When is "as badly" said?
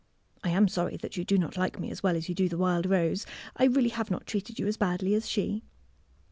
4.65-5.13